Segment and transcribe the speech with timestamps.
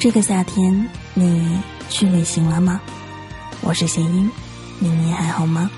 [0.00, 2.80] 这个夏天，你去旅行了吗？
[3.60, 4.30] 我是谐音，
[4.78, 5.70] 你你还好吗？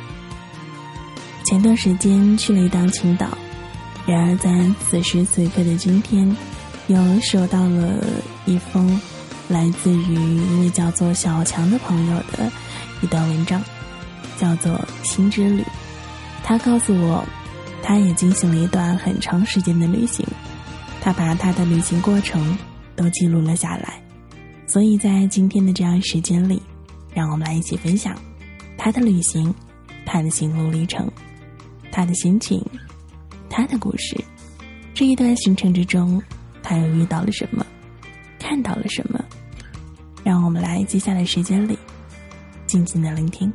[1.44, 3.26] 前段时间去了一趟青岛，
[4.06, 4.48] 然而在
[4.88, 6.36] 此时此刻的今天，
[6.86, 7.96] 又收到了
[8.46, 8.96] 一封
[9.48, 12.48] 来自于一位叫做小强的朋友的
[13.00, 13.60] 一段文章，
[14.38, 15.62] 叫做《心之旅》。
[16.44, 17.24] 他告诉我，
[17.82, 20.24] 他也进行了一段很长时间的旅行，
[21.00, 22.56] 他把他的旅行过程
[22.94, 24.00] 都记录了下来。
[24.72, 26.62] 所以在今天的这样时间里，
[27.12, 28.16] 让我们来一起分享
[28.78, 29.54] 他的旅行，
[30.06, 31.06] 他的心路历程，
[31.90, 32.64] 他的心情，
[33.50, 34.16] 他的故事。
[34.94, 36.22] 这一段行程之中，
[36.62, 37.66] 他又遇到了什么，
[38.38, 39.22] 看到了什么？
[40.24, 41.78] 让我们来接下来时间里，
[42.66, 43.52] 静静的聆听。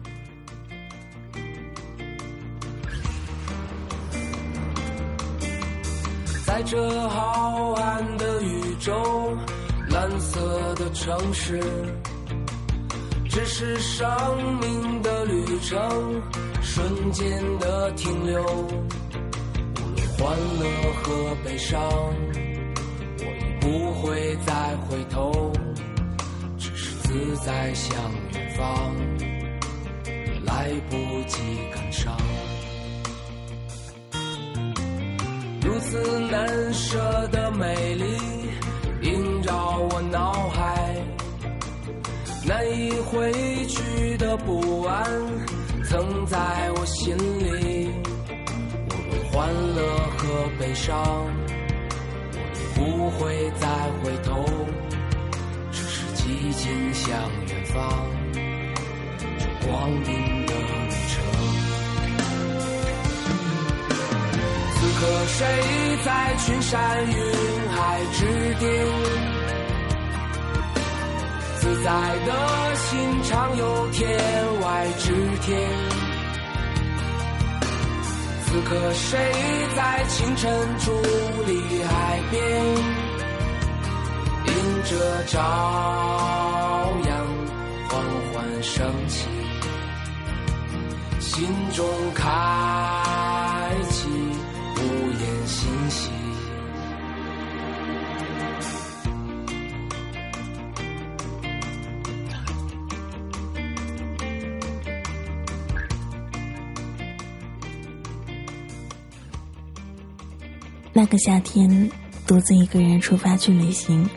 [6.45, 9.35] 在这浩瀚的宇宙。
[9.97, 11.59] 蓝色的城市，
[13.27, 14.07] 只是生
[14.61, 16.21] 命的旅程，
[16.61, 18.43] 瞬间的停留。
[18.43, 21.81] 无论欢乐和悲伤，
[23.17, 25.51] 我已不会再回头，
[26.59, 27.99] 只是自在向
[28.35, 28.95] 远方，
[30.45, 30.95] 来不
[31.27, 31.41] 及
[31.73, 32.15] 感伤。
[35.63, 38.16] 如此难舍的美丽。
[43.07, 43.31] 回
[43.67, 45.05] 去的不安，
[45.85, 46.37] 曾在
[46.75, 47.89] 我心里。
[48.89, 49.79] 无论欢乐
[50.17, 50.93] 和悲伤，
[52.33, 53.67] 我不会再
[54.03, 54.43] 回头，
[55.71, 57.07] 只是寂静向
[57.47, 57.75] 远方，
[59.39, 61.15] 这光阴的旅程。
[64.75, 65.39] 此刻谁
[66.03, 66.75] 在群山
[67.07, 67.15] 云
[67.69, 67.77] 海
[68.11, 68.19] 之
[68.59, 69.26] 巅？
[71.83, 74.19] 在的心常有天
[74.61, 75.69] 外之天。
[78.45, 79.19] 此刻谁
[79.75, 80.49] 在清晨
[80.79, 80.91] 伫
[81.45, 82.37] 立海边？
[84.45, 84.53] 迎
[84.85, 85.37] 着朝
[87.05, 87.11] 阳
[87.89, 87.99] 缓
[88.33, 89.27] 缓升起，
[91.19, 92.23] 心中开
[93.89, 94.07] 启
[94.77, 94.79] 无
[95.19, 96.26] 言欣喜。
[110.97, 111.91] 那个夏天，
[112.25, 114.09] 独自一个人出发去旅行，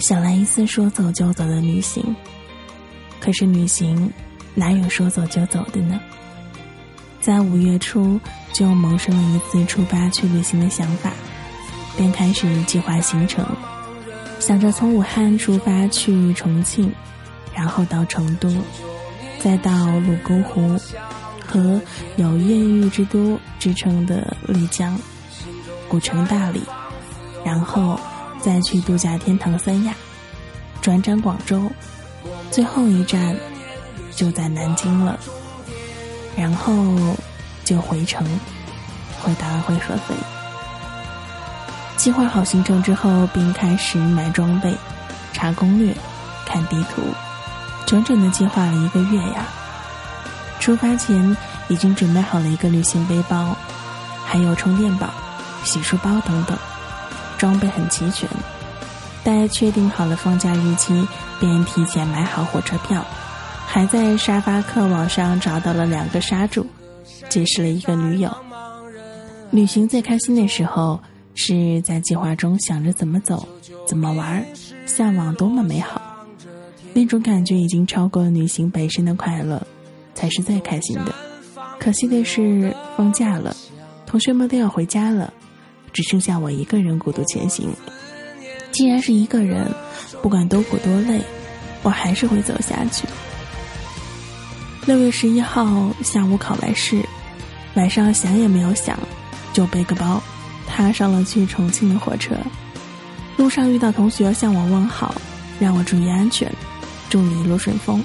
[0.00, 2.04] 想来一次说走就走的旅行。
[3.20, 4.12] 可是旅行
[4.52, 6.00] 哪有说走就走的呢？
[7.20, 8.18] 在五月初
[8.52, 11.12] 就萌生了一次出发去旅行的想法，
[11.96, 13.46] 便开始计划行程，
[14.40, 16.92] 想着从武汉出发去重庆，
[17.54, 18.52] 然后到成都，
[19.38, 20.76] 再到泸沽湖
[21.46, 21.80] 和
[22.16, 24.98] 有“艳遇之都”之称的丽江。
[25.88, 26.62] 古城大理，
[27.44, 27.98] 然后
[28.40, 29.94] 再去度假天堂三亚，
[30.82, 31.70] 转转广州，
[32.50, 33.34] 最后一站
[34.14, 35.18] 就在南京了，
[36.36, 36.74] 然后
[37.64, 38.26] 就回城，
[39.22, 40.14] 回答回合肥。
[41.96, 44.74] 计划好行程之后，并开始买装备、
[45.32, 45.94] 查攻略、
[46.46, 47.02] 看地图，
[47.86, 49.46] 整整的计划了一个月呀。
[50.60, 51.36] 出发前
[51.68, 53.56] 已经准备好了一个旅行背包，
[54.26, 55.08] 还有充电宝。
[55.64, 56.56] 洗漱包等等，
[57.38, 58.28] 装备很齐全。
[59.24, 61.06] 待确定好了放假日期，
[61.38, 63.04] 便提前买好火车票，
[63.66, 66.66] 还在沙发客网上找到了两个沙主，
[67.28, 68.34] 结识了一个女友。
[69.50, 71.00] 旅行最开心的时候，
[71.34, 73.46] 是在计划中想着怎么走、
[73.86, 74.44] 怎么玩，
[74.86, 76.00] 向往多么美好。
[76.94, 79.66] 那种感觉已经超过了旅行本身的快乐，
[80.14, 81.14] 才是最开心的。
[81.78, 83.54] 可惜的是，放假了，
[84.06, 85.32] 同学们都要回家了。
[85.92, 87.70] 只剩下我一个人孤独前行。
[88.70, 89.66] 既然是一个人，
[90.22, 91.20] 不管多苦多累，
[91.82, 93.06] 我还是会走下去。
[94.86, 97.02] 六月十一号下午考完试，
[97.74, 98.98] 晚上想也没有想，
[99.52, 100.22] 就背个包，
[100.66, 102.34] 踏上了去重庆的火车。
[103.36, 105.14] 路上遇到同学向我问好，
[105.58, 106.50] 让我注意安全，
[107.08, 108.02] 祝你一路顺风。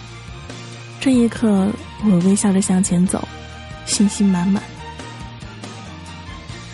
[1.00, 1.70] 这一刻，
[2.06, 3.28] 我微笑着向前走，
[3.86, 4.64] 信心满满。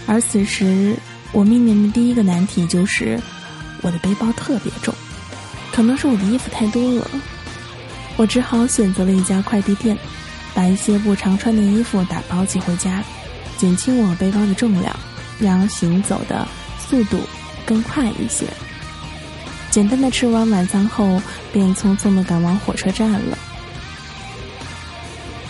[0.09, 0.95] 而此时，
[1.31, 3.19] 我面临的第一个难题就是
[3.83, 4.91] 我的背包特别重，
[5.71, 7.07] 可能是我的衣服太多了。
[8.17, 9.95] 我只好选择了一家快递店，
[10.55, 13.03] 把一些不常穿的衣服打包寄回家，
[13.55, 14.93] 减轻我背包的重量，
[15.39, 16.47] 让行走的
[16.79, 17.19] 速度
[17.63, 18.47] 更快一些。
[19.69, 21.21] 简单的吃完晚餐后，
[21.53, 23.37] 便匆匆的赶往火车站了。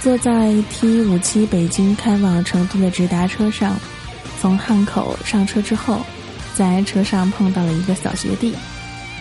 [0.01, 3.79] 坐在 T 五七北京开往成都的直达车上，
[4.41, 6.05] 从汉口上车之后，
[6.55, 8.55] 在车上碰到了一个小学弟。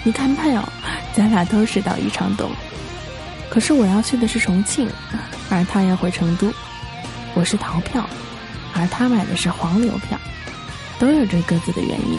[0.04, 0.66] 一看票，
[1.12, 2.50] 咱俩都是到宜昌东，
[3.50, 4.88] 可是我要去的是重庆，
[5.50, 6.52] 而他要回成都。
[7.34, 8.08] 我是逃票，
[8.74, 10.18] 而他买的是黄牛票，
[10.98, 12.18] 都有着各自的原因。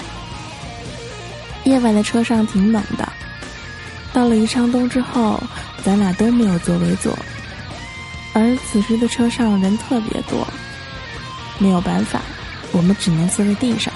[1.63, 3.07] 夜晚的车上挺冷的，
[4.11, 5.41] 到了宜昌东之后，
[5.83, 7.17] 咱俩都没有座位坐，
[8.33, 10.45] 而此时的车上人特别多，
[11.57, 12.21] 没有办法，
[12.71, 13.93] 我们只能坐在地上，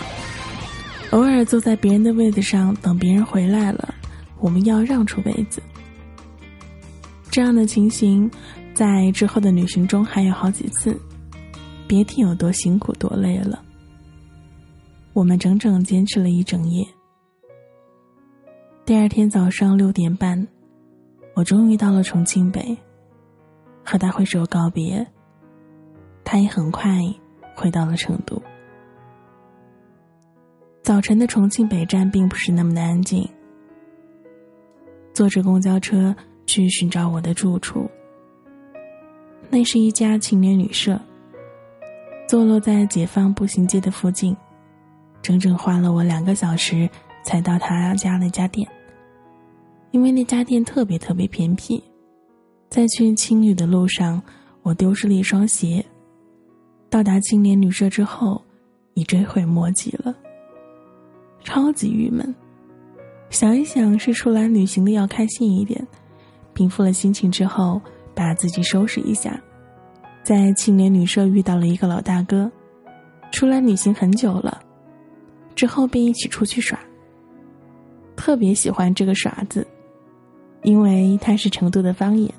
[1.11, 3.93] 偶尔坐在别人的位子上等别人回来了，
[4.39, 5.61] 我们要让出位子。
[7.29, 8.29] 这样的情形，
[8.73, 10.99] 在之后的旅行中还有好几次，
[11.87, 13.63] 别提有多辛苦多累了。
[15.13, 16.85] 我们整整坚持了一整夜。
[18.85, 20.47] 第二天早上六点半，
[21.35, 22.75] 我终于到了重庆北，
[23.85, 25.05] 和他挥手告别。
[26.23, 26.99] 他也很快
[27.55, 28.41] 回到了成都。
[30.83, 33.27] 早晨的重庆北站并不是那么的安静。
[35.13, 36.15] 坐着公交车
[36.45, 37.89] 去寻找我的住处，
[39.49, 40.99] 那是一家青年旅社，
[42.27, 44.35] 坐落在解放步行街的附近，
[45.21, 46.89] 整整花了我两个小时。
[47.25, 48.67] 才到他家那家店，
[49.91, 51.81] 因为那家店特别特别偏僻，
[52.69, 54.21] 在去青旅的路上，
[54.61, 55.81] 我丢失了一双鞋。
[56.89, 58.43] 到达青年旅社之后，
[58.95, 60.13] 已追悔莫及了，
[61.43, 62.33] 超级郁闷。
[63.29, 65.85] 想一想，是出来旅行的要开心一点。
[66.53, 67.81] 平复了心情之后，
[68.13, 69.41] 把自己收拾一下，
[70.23, 72.51] 在青年旅社遇到了一个老大哥，
[73.31, 74.61] 出来旅行很久了，
[75.55, 76.79] 之后便一起出去耍。
[78.15, 79.65] 特别喜欢这个“耍”字，
[80.61, 82.31] 因为它是成都的方言。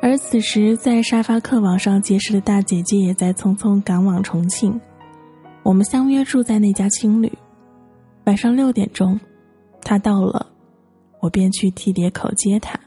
[0.00, 4.80] 而此时，在沙发客网上结识的大姐姐也在匆匆赶往重庆。
[5.66, 7.28] 我们相约住在那家青旅。
[8.26, 9.18] 晚上六点钟，
[9.82, 10.46] 他到了，
[11.20, 12.78] 我便去梯碟口接他。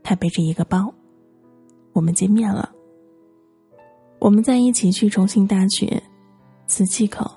[0.00, 0.94] 他背着一个包，
[1.92, 2.70] 我们见面了。
[4.20, 6.00] 我们在一起去重庆大学、
[6.68, 7.28] 磁器口、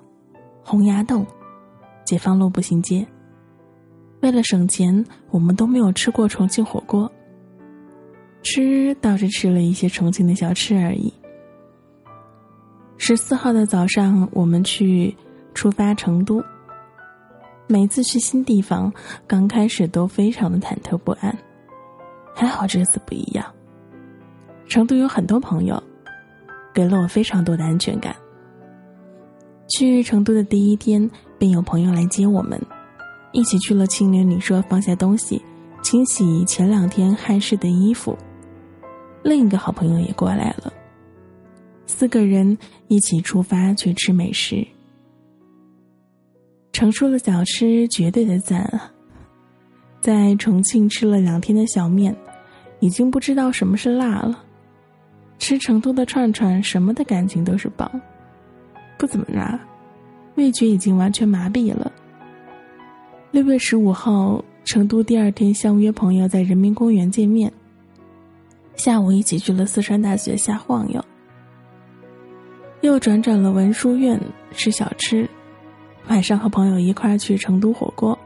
[0.63, 1.25] 洪崖洞。
[2.05, 3.07] 解放路步行街。
[4.21, 7.11] 为了省钱，我们都没有吃过重庆火锅。
[8.43, 11.11] 吃倒是吃了一些重庆的小吃而已。
[12.97, 15.15] 十四号的早上，我们去
[15.53, 16.43] 出发成都。
[17.67, 18.93] 每次去新地方，
[19.27, 21.37] 刚开始都非常的忐忑不安。
[22.35, 23.45] 还好这次不一样。
[24.67, 25.81] 成都有很多朋友，
[26.73, 28.15] 给了我非常多的安全感。
[29.69, 31.09] 去成都的第一天。
[31.39, 32.57] 便有朋友来接我们，
[33.33, 35.41] 一起去了青年旅社，放下东西，
[35.81, 38.17] 清洗前两天汗湿的衣服。
[39.23, 40.71] 另一个好朋友也过来了，
[41.85, 42.57] 四个人
[42.93, 44.63] 一起出发去吃美食。
[46.71, 48.91] 成都的小吃绝对的赞啊！
[49.99, 52.15] 在重庆吃了两天的小面，
[52.79, 54.43] 已经不知道什么是辣了。
[55.39, 57.89] 吃成都的串串，什么的感情都是棒，
[58.97, 59.59] 不怎么辣。
[60.35, 61.91] 味觉已经完全麻痹了。
[63.31, 67.51] 六月十五号，成都第二天相约朋友在人民公园见面。
[68.75, 71.03] 下午一起去了四川大学瞎晃悠，
[72.83, 74.19] 又转转了文殊院
[74.51, 75.29] 吃小吃，
[76.09, 78.19] 晚上和朋友一块去成都火锅。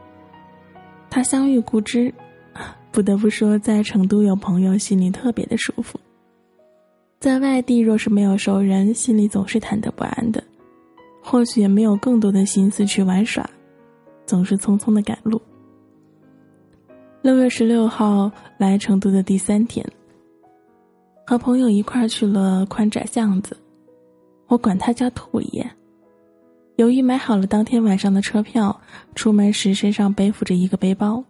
[1.08, 2.12] 他乡遇故知，
[2.90, 6.00] 不得不说，在成都有朋友心里特别的舒服。
[7.20, 10.42] 在外地若是没有熟人，心里总是忐忑不安的。
[11.22, 13.48] 或许也没有更多的心思去玩耍，
[14.26, 15.40] 总是匆匆的赶路。
[17.22, 19.86] 六月十六号来成都的第三天，
[21.24, 23.56] 和朋友一块去了宽窄巷子，
[24.48, 25.70] 我管他叫兔爷。
[26.76, 28.80] 由于买好了当天晚上的车票，
[29.14, 31.22] 出门时身上背负着一个背包，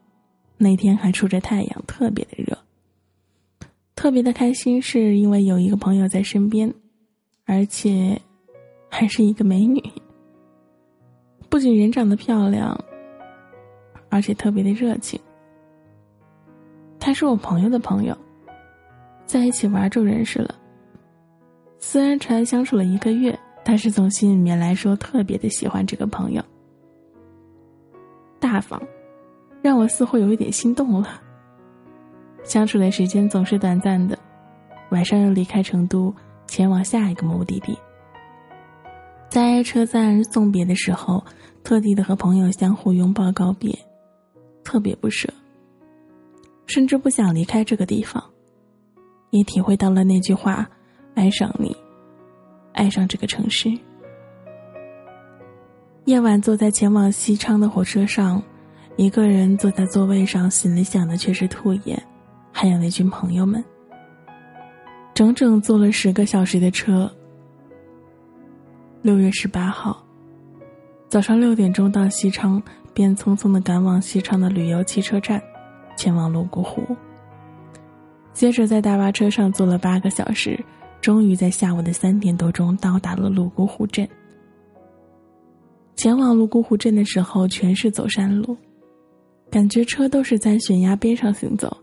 [0.57, 2.57] 那天还出着太阳，特别的热。
[3.95, 6.73] 特别的开心，是因为有一个朋友在身边，
[7.45, 8.19] 而且。
[8.91, 9.83] 还是一个美女，
[11.51, 12.75] 不仅人长得漂亮，
[14.09, 15.21] 而且特别的热情。
[16.99, 18.17] 她是我朋友的朋友，
[19.27, 20.55] 在一起玩就认识了。
[21.79, 26.43] 虽然才相处了一个月，但是从心里面来说，特别的喜欢这个朋友。
[28.41, 28.81] 大方，
[29.63, 31.21] 让我似乎有一点心动了。
[32.45, 34.19] 相处的时间总是短暂的，
[34.91, 36.15] 晚上又离开成都，
[36.47, 37.77] 前往下一个目的地。
[39.29, 41.25] 在车站送别的时候，
[41.63, 43.79] 特地的和朋友相互拥抱告别，
[44.65, 45.29] 特别不舍，
[46.67, 48.23] 甚至不想离开这个地方。
[49.31, 50.71] 也体会到了那句话
[51.19, 51.77] ：“爱上你，
[52.73, 53.77] 爱上这个城市。”
[56.07, 58.41] 夜晚坐在前往西昌的火车上，
[58.97, 62.01] 一个人坐在座位上，心里想的却是兔爷，
[62.53, 63.65] 还有那群朋友们。
[65.13, 67.11] 整整坐了十个小时的车。
[69.03, 70.05] 六月十八号
[71.09, 72.63] 早上六点钟到西昌，
[72.95, 75.43] 便匆匆的赶往西昌的旅游汽车站，
[75.97, 76.97] 前往泸沽湖。
[78.33, 80.65] 接着在大巴车上坐了八个小时，
[81.01, 84.09] 终于在下午的三点多钟到达了泸沽湖镇。
[85.97, 88.57] 前往泸沽湖镇的时候，全是走山路，
[89.51, 91.77] 感觉车都是在悬崖边上行走，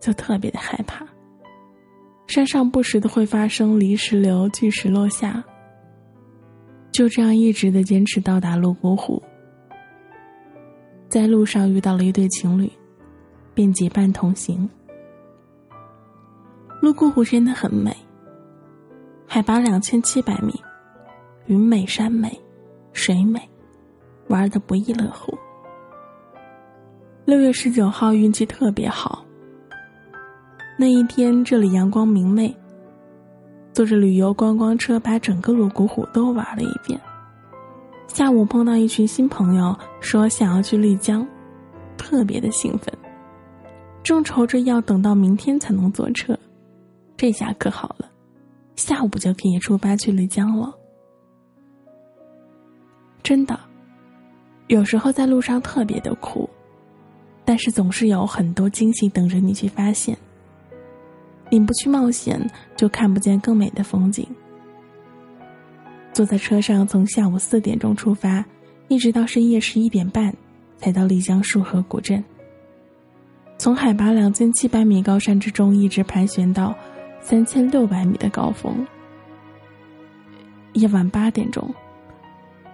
[0.00, 1.06] 就特别的害怕。
[2.26, 5.42] 山上不时的会发生泥石流、巨石落下。
[6.90, 9.22] 就这样一直的坚持到达泸沽湖，
[11.08, 12.70] 在路上遇到了一对情侣，
[13.54, 14.68] 便结伴同行。
[16.82, 17.96] 泸沽湖真的很美，
[19.30, 20.54] 海拔两千七百米，
[21.44, 22.40] 云美山美，
[22.94, 23.38] 水美，
[24.28, 25.36] 玩的不亦乐乎。
[27.26, 29.22] 六月十九号运气特别好，
[30.78, 32.56] 那一天这里阳光明媚，
[33.74, 36.98] 坐着旅游观光车把整个泸沽湖都玩了一遍。
[38.06, 41.28] 下午碰到一群新朋友，说想要去丽江，
[41.98, 42.90] 特别的兴奋，
[44.02, 46.36] 正愁着要等到明天才能坐车。
[47.14, 48.10] 这下可好了，
[48.78, 50.72] 下午就可以出发去丽江了。
[53.24, 53.58] 真的，
[54.68, 56.48] 有时候在路上特别的苦，
[57.44, 60.16] 但是总是有很多惊喜等着你去发现。
[61.50, 62.40] 你不去冒险，
[62.76, 64.24] 就看不见更美的风景。
[66.12, 68.44] 坐在车上，从下午四点钟出发，
[68.86, 70.32] 一直到深夜十一点半，
[70.76, 72.22] 才到丽江束河古镇。
[73.58, 76.72] 从海拔两千七百米高山之中，一直盘旋到。
[77.20, 78.86] 三千六百米的高峰，
[80.72, 81.74] 夜晚八点钟，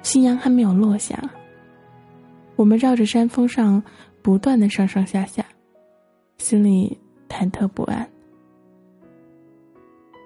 [0.02, 1.18] 夕阳还没有落下。
[2.54, 3.82] 我们绕着山峰上
[4.22, 5.44] 不断的上上下下，
[6.38, 6.96] 心里
[7.28, 8.08] 忐忑不安。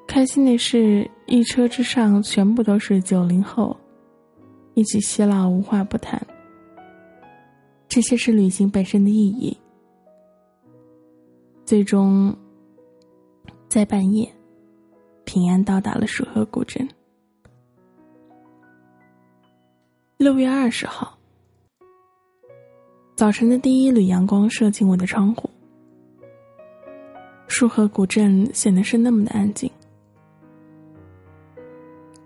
[0.07, 3.75] 开心的是，一车之上全部都是九零后，
[4.75, 6.21] 一起嬉闹，无话不谈。
[7.89, 9.57] 这些是旅行本身的意义。
[11.65, 12.37] 最终。
[13.69, 14.27] 在半夜，
[15.25, 16.89] 平安到达了束河古镇。
[20.17, 21.19] 六月二十号，
[23.15, 25.51] 早晨的第一缕阳光射进我的窗户，
[27.47, 29.71] 束河古镇显得是那么的安静。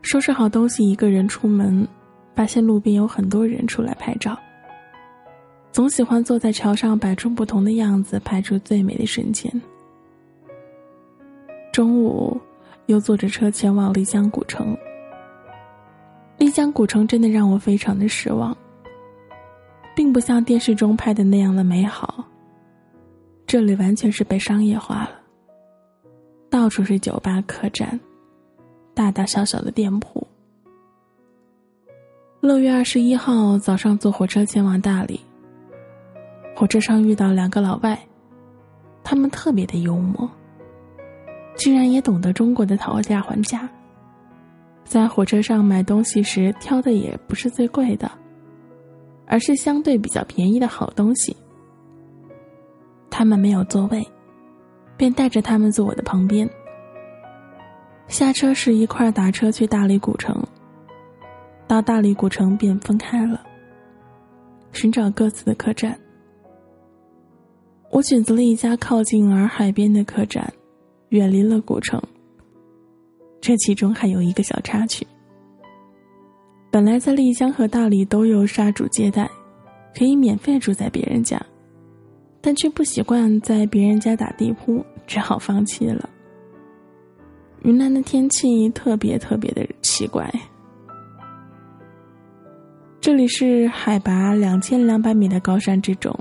[0.02, 1.88] 收拾好东西，一个人出门，
[2.36, 4.38] 发现路边有很多人出来拍照。
[5.72, 9.52] 总喜欢坐在桥上，摆出不同的样子，拍出最美的瞬间。
[11.72, 12.38] 中午，
[12.84, 14.76] 又坐着车前往丽江古城。
[16.36, 18.54] 丽江古城真的让我非常的失望，
[19.96, 22.26] 并不像电视中拍的那样的美好。
[23.46, 25.10] 这里完全是被商业化了，
[26.50, 27.98] 到处是酒吧、客栈，
[28.92, 30.26] 大大小小的店铺。
[32.40, 35.20] 六月二十一号早上坐火车前往大理，
[36.54, 37.98] 火车上遇到两个老外，
[39.02, 40.30] 他们特别的幽默。
[41.56, 43.68] 居然也懂得中国的讨价还价，
[44.84, 48.10] 在火车上买东西时挑的也不是最贵的，
[49.26, 51.36] 而是相对比较便宜的好东西。
[53.10, 54.04] 他们没有座位，
[54.96, 56.48] 便带着他们坐我的旁边。
[58.08, 60.42] 下车时一块打车去大理古城，
[61.68, 63.40] 到大理古城便分开了，
[64.72, 65.98] 寻找各自的客栈。
[67.90, 70.52] 我选择了一家靠近洱海边的客栈。
[71.12, 72.02] 远离了古城。
[73.38, 75.06] 这其中还有一个小插曲。
[76.70, 79.30] 本来在丽江和大理都有杀主接待，
[79.94, 81.38] 可以免费住在别人家，
[82.40, 86.08] 但却不习惯在别人家打地铺，只好放弃了。
[87.62, 90.32] 云南的天气特别特别的奇怪，
[93.02, 96.18] 这里是海拔两千两百米的高山之中，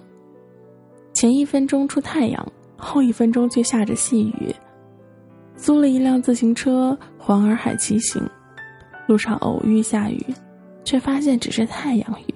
[1.14, 4.54] 前一分钟出太阳，后一分钟却下着细雨。
[5.62, 8.28] 租了一辆自行车，环洱海骑行，
[9.06, 10.26] 路上偶遇下雨，
[10.84, 12.34] 却发现只是太阳雨。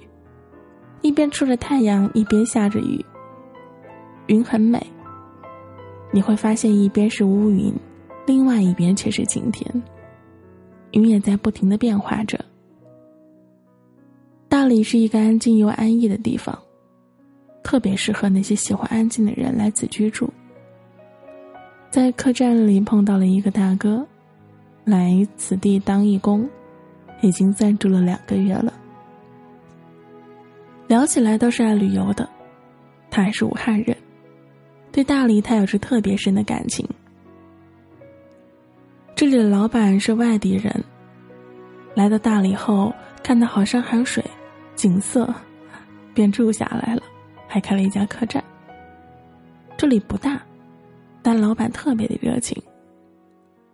[1.01, 3.03] 一边出着太阳，一边下着雨。
[4.27, 4.79] 云很美，
[6.11, 7.73] 你会发现一边是乌云，
[8.27, 9.83] 另外一边却是晴天，
[10.91, 12.39] 云也在不停的变化着。
[14.47, 16.55] 大理是一个安静又安逸的地方，
[17.63, 20.31] 特别适合那些喜欢安静的人来此居住。
[21.95, 24.05] 在客栈里碰到了一个大哥，
[24.83, 26.49] 来此地当义工，
[27.21, 28.73] 已经暂住了两个月了。
[30.87, 32.27] 聊起来都是爱旅游的，
[33.09, 33.95] 他还是武汉人，
[34.91, 36.85] 对大理他有着特别深的感情。
[39.15, 40.83] 这里的老板是外地人，
[41.93, 44.21] 来到大理后看到好山好水，
[44.75, 45.33] 景色，
[46.13, 47.03] 便住下来了，
[47.47, 48.43] 还开了一家客栈。
[49.77, 50.41] 这里不大。
[51.25, 52.55] 但老板特别的热情。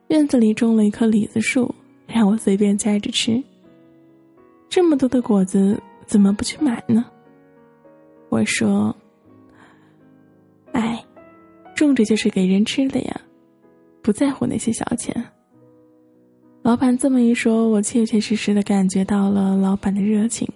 [0.07, 1.75] 院子里种了一棵李子树，
[2.07, 3.43] 让我随便摘着吃。
[4.69, 7.05] 这么多的果子，怎么不去买呢？
[8.29, 8.95] 我说
[10.71, 11.03] ：“哎，
[11.75, 13.21] 种着就是给人吃的呀，
[14.01, 15.13] 不在乎那些小钱。”
[16.63, 20.47] 老板这么一说，我切切实实的感觉到了老板的热情，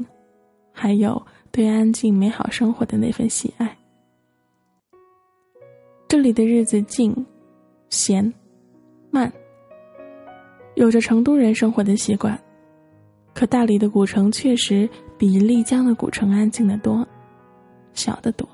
[0.71, 1.21] 还有
[1.51, 3.77] 对安静美好生活的那份喜爱。
[6.07, 7.25] 这里的日子静、
[7.89, 8.33] 闲、
[9.09, 9.31] 慢，
[10.75, 12.39] 有着成都人生活的习惯。
[13.33, 17.05] 可大理的古城确实比丽江的古城安静的多，
[17.93, 18.47] 小得多。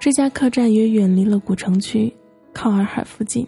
[0.00, 2.12] 这家客栈也远离了古城区，
[2.52, 3.46] 靠洱海附近。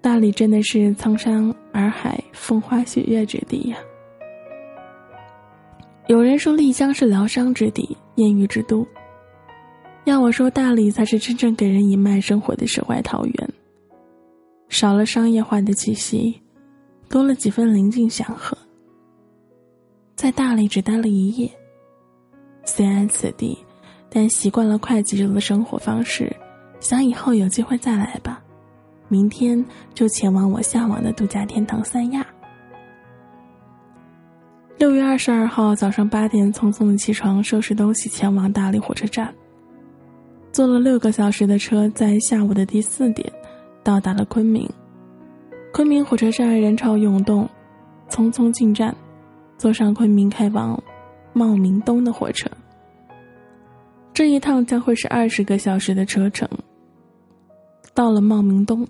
[0.00, 3.76] 大理真的是苍山洱海、风花雪月之地呀。
[6.08, 8.84] 有人说丽江是疗伤之地、艳遇之都。
[10.04, 13.50] 要我说，大理才是真正给人一脉生活的世外桃源。
[14.68, 16.40] 少了商业化的气息，
[17.08, 18.56] 多了几分宁静祥和。
[20.16, 21.50] 在大理只待了一夜，
[22.64, 23.56] 虽然此地，
[24.08, 26.34] 但习惯了快节奏的生活方式，
[26.80, 28.42] 想以后有机会再来吧。
[29.08, 32.26] 明天就前往我向往的度假天堂三亚。
[34.78, 39.32] 六月二十二号早上八点，匆匆的起床，收拾东西，前往大理火车站。
[40.52, 43.32] 坐了六个小时的车，在下午的第四点，
[43.82, 44.68] 到达了昆明。
[45.72, 47.48] 昆明火车站人潮涌动，
[48.10, 48.94] 匆匆进站，
[49.56, 50.80] 坐上昆明开往
[51.32, 52.50] 茂名东的火车。
[54.12, 56.46] 这一趟将会是二十个小时的车程。
[57.94, 58.86] 到了茂名东，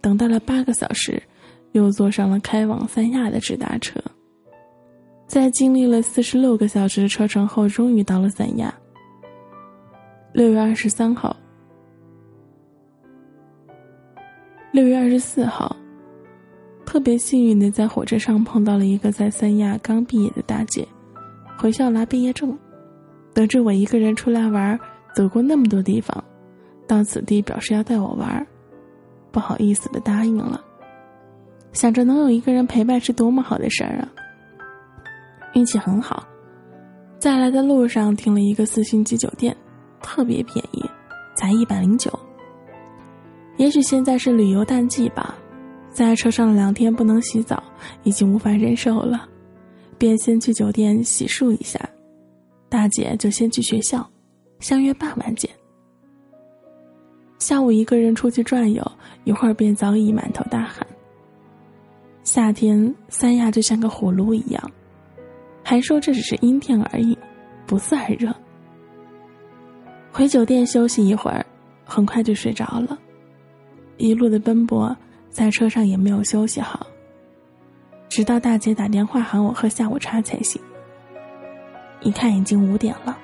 [0.00, 1.22] 等待了八个小时，
[1.70, 4.00] 又坐上了开往三亚的直达车。
[5.28, 8.74] 在经历了四十六个小时的车程后，终于到了三亚。
[10.34, 11.36] 六月二十三号，
[14.72, 15.76] 六月二十四号，
[16.84, 20.84] 特别幸运的在火车上碰到了一个在三亚刚毕业的大姐，
[21.56, 22.58] 回校拿毕业证。
[23.32, 24.76] 得知我一个人出来玩，
[25.14, 26.24] 走过那么多地方，
[26.88, 28.44] 到此地表示要带我玩，
[29.30, 30.60] 不好意思的答应了。
[31.72, 34.10] 想着能有一个人陪伴是多么好的事儿啊！
[35.54, 36.26] 运气很好，
[37.20, 39.56] 在来的路上停了一个四星级酒店。
[40.04, 40.84] 特别便宜，
[41.34, 42.12] 才一百零九。
[43.56, 45.34] 也许现在是旅游淡季吧，
[45.90, 47.62] 在车上两天不能洗澡，
[48.02, 49.26] 已经无法忍受了，
[49.96, 51.80] 便先去酒店洗漱一下。
[52.68, 54.06] 大姐就先去学校，
[54.60, 55.50] 相约傍晚见。
[57.38, 58.92] 下午一个人出去转悠，
[59.24, 60.86] 一会儿便早已满头大汗。
[62.24, 64.70] 夏天三亚就像个火炉一样，
[65.62, 67.16] 还说这只是阴天而已，
[67.66, 68.34] 不算热。
[70.16, 71.44] 回酒店休息一会儿，
[71.84, 72.96] 很快就睡着了。
[73.96, 74.96] 一路的奔波，
[75.28, 76.86] 在车上也没有休息好。
[78.08, 80.62] 直到大姐打电话喊我喝下午茶才行。
[82.00, 83.18] 一看已经五点了，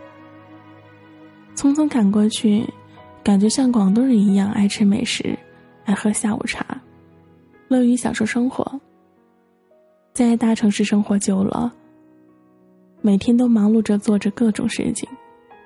[1.55, 2.67] 匆匆赶过去，
[3.23, 5.39] 感觉像广东人一样爱吃美食，
[5.85, 6.67] 爱喝下午茶，
[7.69, 8.81] 乐于享受生活。
[10.13, 11.73] 在大城市生活久了，
[13.01, 15.09] 每天都忙碌着做着各种事情。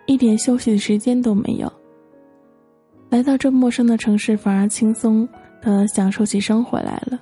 [0.07, 1.73] 一点休息的时间都没有。
[3.11, 5.29] 来到这陌生的城市，反而轻松
[5.63, 7.21] 的享受起生活来了。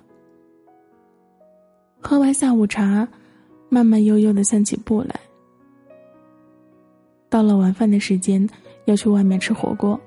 [2.00, 3.06] 喝完下午茶，
[3.68, 5.20] 慢慢悠悠的散起步来。
[7.28, 8.48] 到了晚饭的时间，
[8.86, 9.98] 要去外面吃火锅。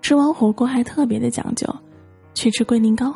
[0.00, 1.68] 吃完火锅还特别的讲究，
[2.32, 3.14] 去吃龟苓膏。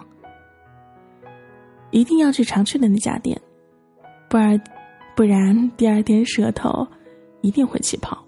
[1.93, 3.41] 一定要去常去的那家店，
[4.29, 4.61] 不然，
[5.17, 6.87] 不然第二天舌头。
[7.41, 8.19] 一定会起泡。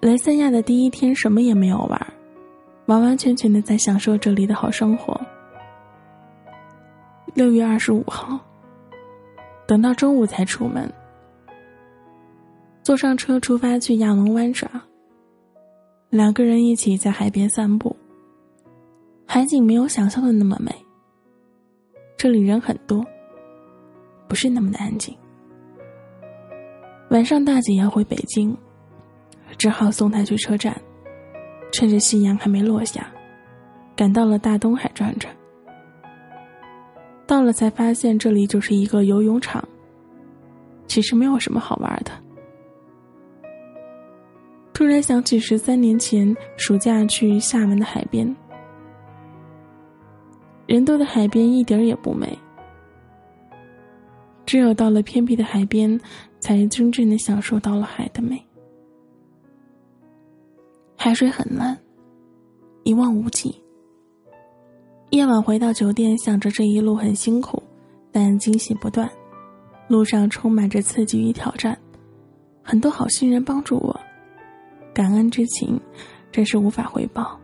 [0.00, 2.14] 来三亚的第一天，什么也没有玩，
[2.86, 5.20] 完完全全的在享受这里的好生活。
[7.34, 8.40] 六月二十五号，
[9.66, 10.90] 等到中午才出门，
[12.82, 14.68] 坐上车出发去亚龙湾耍。
[16.08, 17.94] 两个人一起在海边散步，
[19.26, 20.74] 海景没有想象的那么美。
[22.16, 23.04] 这里人很多，
[24.28, 25.16] 不是那么的安静。
[27.10, 28.56] 晚上大姐要回北京，
[29.58, 30.80] 只好送她去车站，
[31.72, 33.04] 趁着夕阳还没落下，
[33.96, 35.34] 赶到了大东海转转。
[37.26, 39.66] 到了才发现这里就是一个游泳场，
[40.86, 42.12] 其实没有什么好玩的。
[44.72, 48.36] 突然想起十三年前暑假去厦门的海边，
[50.66, 52.38] 人多的海边一点儿也不美，
[54.46, 56.00] 只有到了偏僻的海边，
[56.40, 58.42] 才真正的享受到了海的美。
[60.96, 61.78] 海水很蓝，
[62.82, 63.54] 一望无际。
[65.10, 67.62] 夜晚回到酒店，想着这一路很辛苦，
[68.12, 69.10] 但惊喜不断，
[69.88, 71.78] 路上充满着刺激与挑战，
[72.62, 74.00] 很多好心人帮助我。
[74.92, 75.80] 感恩之情，
[76.30, 77.38] 真是无法回报。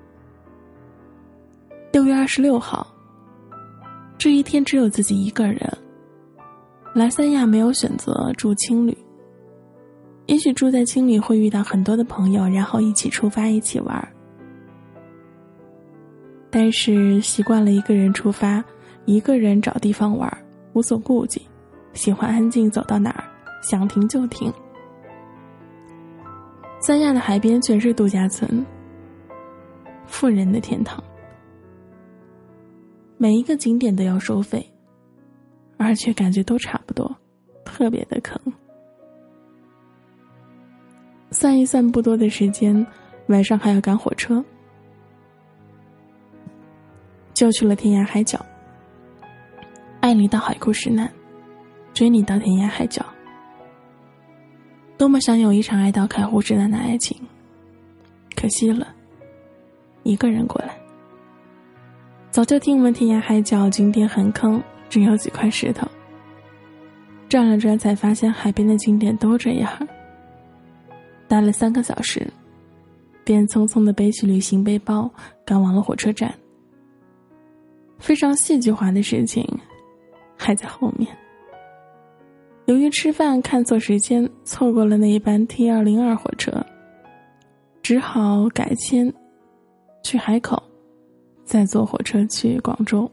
[1.92, 2.86] 六月二十六号，
[4.18, 5.78] 这一天只有自己一个人。
[6.96, 8.96] 来三亚没有选择住青旅，
[10.24, 14.08] 也许住在青旅会遇到很多的朋友，然后一起出发，一起玩。
[16.48, 18.64] 但是习惯了一个人出发，
[19.04, 20.34] 一个人找地方玩，
[20.72, 21.46] 无所顾忌，
[21.92, 23.24] 喜欢安静，走到哪儿
[23.62, 24.50] 想停就停。
[26.80, 28.64] 三亚的海边全是度假村，
[30.06, 31.04] 富人的天堂。
[33.18, 34.66] 每一个景点都要收费，
[35.76, 37.16] 而且感觉都差不多，
[37.64, 38.40] 特别的坑。
[41.30, 42.86] 算一算，不多的时间，
[43.26, 44.42] 晚上还要赶火车，
[47.34, 48.44] 就去了天涯海角。
[50.00, 51.12] 爱你到海枯石烂，
[51.92, 53.04] 追你到天涯海角。
[54.96, 57.20] 多么想有一场爱到开户之难的爱情，
[58.34, 58.94] 可惜了。
[60.04, 60.78] 一个人过来，
[62.30, 65.86] 早就听闻天涯海角景点很坑，只有几块石头。
[67.28, 69.88] 转了转，才发现海边的景点都这样。
[71.26, 72.24] 待了三个小时，
[73.24, 75.10] 便匆匆的背起旅行背包，
[75.44, 76.32] 赶往了火车站。
[77.98, 79.44] 非常戏剧化的事情，
[80.36, 81.10] 还在后面。
[82.66, 86.64] 由于吃饭看错时间，错过了那一班 T 二零二火车，
[87.82, 89.12] 只好改签
[90.04, 90.62] 去海口，
[91.44, 93.10] 再坐火车去广州。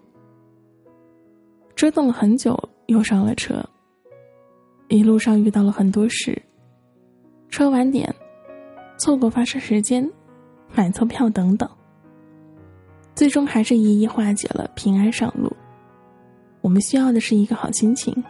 [1.75, 3.63] 折腾了很久，又上了车。
[4.89, 6.41] 一路上遇到了很多事，
[7.49, 8.13] 车晚点，
[8.97, 10.11] 错过发车时间，
[10.75, 11.67] 买错票等等。
[13.15, 15.51] 最终还是一一化解了，平安上路。
[16.61, 18.23] 我们需要的是一个好心情。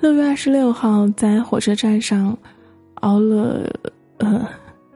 [0.00, 2.38] 六月二十六号，在火车站上
[2.96, 3.68] 熬了，
[4.18, 4.48] 呃，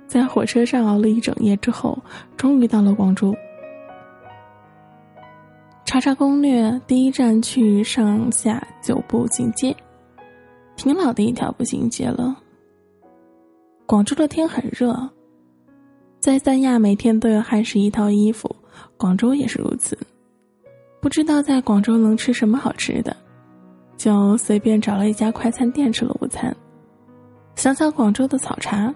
[0.07, 1.99] 在火车上熬了一整夜之后，
[2.37, 3.35] 终于到了广州。
[5.93, 9.77] 查查攻略，第一站去上下九步行街，
[10.75, 12.35] 挺老的一条步行街了。
[13.85, 15.11] 广州的天很热，
[16.19, 18.57] 在三亚每天都要汗湿一套衣服，
[18.97, 19.99] 广州也是如此。
[20.99, 23.15] 不知道在广州能吃什么好吃的。
[23.99, 26.57] 就随便找了一家快餐店吃了午餐。
[27.55, 28.95] 想想广州的早茶，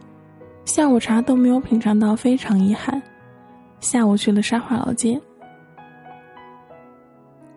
[0.65, 3.03] 下午茶都没有品尝到，非常遗憾。
[3.81, 5.21] 下午去了沙化老街，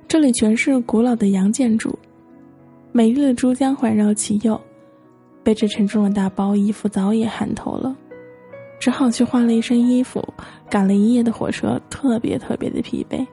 [0.09, 1.97] 这里全是古老的洋建筑，
[2.91, 4.59] 美丽的珠江环绕其右。
[5.43, 7.95] 背着沉重的大包，衣服早已汗透了，
[8.79, 10.21] 只好去换了一身衣服。
[10.67, 13.25] 赶了一夜的火车，特别特别的疲惫，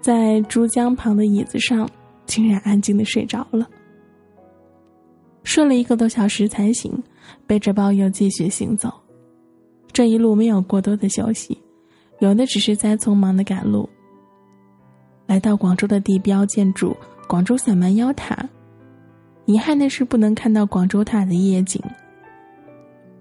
[0.00, 1.88] 在珠江旁的椅子上。
[2.26, 3.66] 竟然安静的睡着了，
[5.44, 6.92] 睡了一个多小时才醒，
[7.46, 8.92] 背着包又继续行走。
[9.92, 11.56] 这一路没有过多的休息，
[12.18, 13.88] 有的只是在匆忙的赶路。
[15.28, 16.96] 来到广州的地标建筑——
[17.28, 18.48] 广州小蛮腰塔，
[19.44, 21.82] 遗憾的是不能看到广州塔的夜景。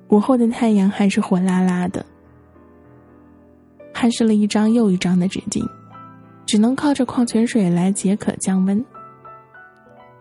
[0.08, 2.06] 午后的太阳还是火辣辣的，
[3.94, 5.62] 汗湿了一张又一张的纸巾，
[6.46, 8.84] 只能靠着矿泉水来解渴降温。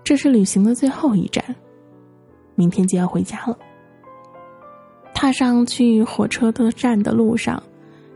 [0.03, 1.44] 这是旅行的最后一站，
[2.57, 3.57] 明天就要回家了。
[5.14, 7.62] 踏上去火车的站的路上，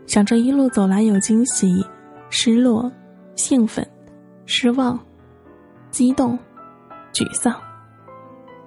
[0.05, 1.85] 想着一路走来有惊喜、
[2.29, 2.91] 失落、
[3.41, 3.85] 兴奋、
[4.45, 4.99] 失望、
[5.89, 6.37] 激动、
[7.11, 7.55] 沮丧。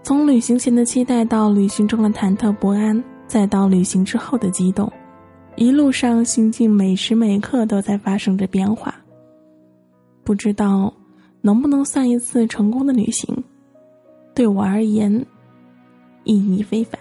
[0.02, 4.92] 从旅行前的期待到旅行中的忐忑不安，再到旅行之后的激动，
[5.56, 8.94] 一路上心境每时每刻都在发生着变化。
[10.24, 10.92] 不知道。
[11.46, 13.44] 能不能算一次成功的旅行？
[14.34, 15.26] 对我而言，
[16.22, 16.98] 意义非凡。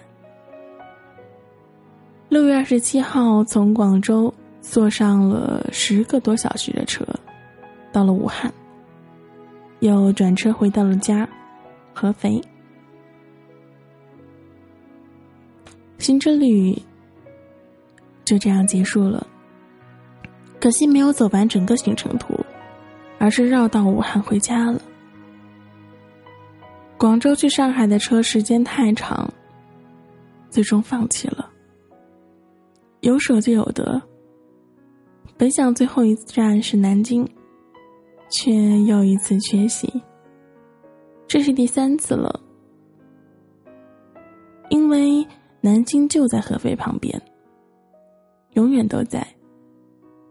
[2.27, 7.07] 六月二十七号从广州坐上了十个多小时的车，
[7.93, 8.51] 到了武汉，
[9.79, 11.29] 又转车回到了家，
[11.93, 12.41] 合肥。
[15.99, 16.77] 行之旅
[18.25, 19.25] 就这样结束了。
[20.59, 22.37] 可惜没有走完整个行程图，
[23.19, 24.81] 而是绕到武汉回家了。
[26.97, 29.31] 广州去上海的车时间太长，
[30.49, 31.49] 最终放弃了。
[33.01, 34.01] 有舍就有得。
[35.35, 37.27] 本想最后一站是南京，
[38.33, 39.87] 却又一次缺席。
[41.27, 42.41] 这是第三次了，
[44.69, 45.25] 因为
[45.61, 47.21] 南京就在合肥旁边，
[48.53, 49.25] 永远都在，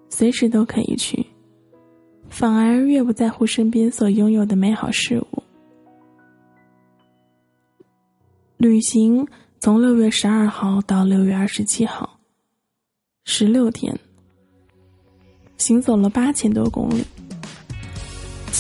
[0.09, 1.25] 随时都可以去，
[2.29, 5.43] 反而越不在乎身边所拥有的美好事物。
[8.57, 9.27] 旅行
[9.61, 12.19] 从六月十二号到六月二十七号，
[13.25, 13.97] 十六天。
[15.59, 17.05] 行走了八千多公里，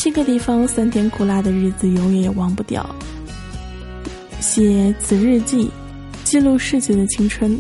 [0.03, 2.85] 七个地方酸甜苦辣的日子永远也忘不掉。
[4.41, 5.71] 写此日记，
[6.25, 7.57] 记录逝去的青春。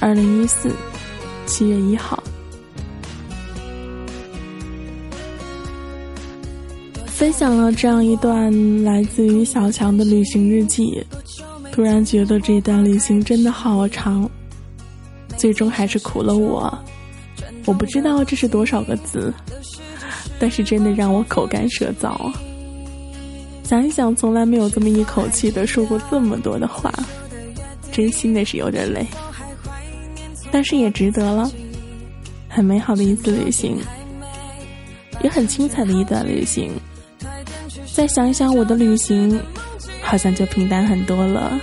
[0.00, 0.74] 二零一四
[1.46, 2.20] 七月一号，
[7.06, 11.00] 分享了这样一段来自于小强的旅行日记。
[11.70, 14.28] 突然觉得这段旅行真的好长，
[15.36, 16.76] 最终还是苦了我。
[17.64, 19.32] 我不知道这是多少个字，
[20.40, 22.32] 但是真的让我口干舌燥啊。
[23.62, 26.92] 想一想，从来没有这么一口气的说过这么多的话，
[27.92, 29.06] 真心的是有点累，
[30.50, 31.48] 但是也值得了。
[32.48, 33.76] 很美好的一次旅行，
[35.22, 36.72] 也很精彩的一段旅行。
[37.94, 39.40] 再想一想我的旅行，
[40.02, 41.60] 好像就平淡很多了。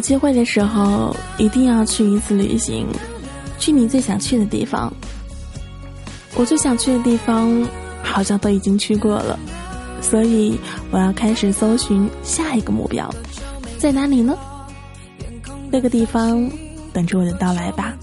[0.00, 2.86] 有机会的时候，一定要去一次旅行，
[3.58, 4.90] 去你最想去的地方。
[6.36, 7.68] 我最想去的地方，
[8.02, 9.38] 好像都已经去过了，
[10.00, 10.58] 所以
[10.90, 13.14] 我要开始搜寻下一个目标，
[13.76, 14.34] 在哪里呢？
[15.70, 16.50] 那个地方
[16.94, 17.94] 等着我的到来吧。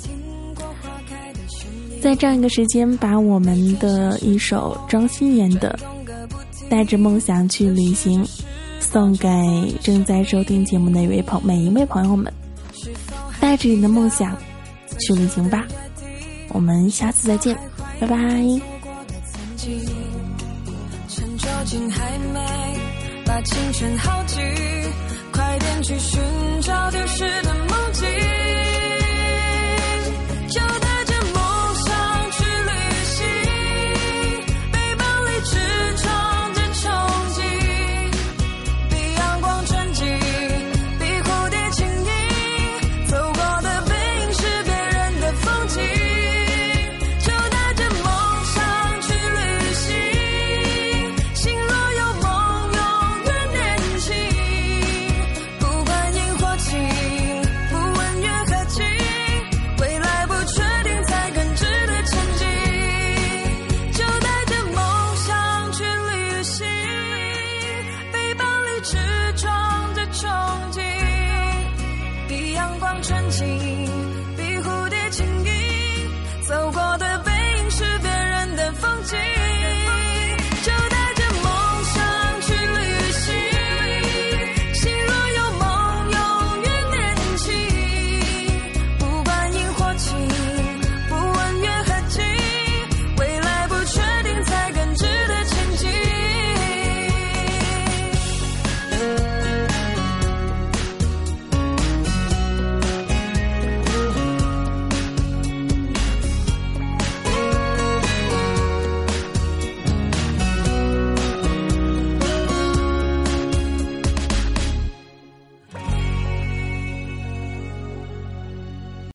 [1.99, 5.75] 在这样一个时间，把我们的一首庄心妍的
[6.69, 8.23] 《带着梦想去旅行》。
[8.89, 9.27] 送给
[9.81, 12.31] 正在收听节目的一位朋每一位朋友们，
[13.39, 14.35] 带着你的梦想
[14.99, 15.65] 去旅行吧。
[16.49, 17.55] 我们下次再见，
[17.99, 18.17] 拜拜。
[23.25, 24.41] 把青春耗尽，
[25.33, 26.21] 快点去寻
[26.61, 28.07] 找丢失的梦境。